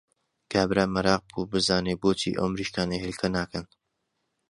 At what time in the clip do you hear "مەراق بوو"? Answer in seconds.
0.93-1.49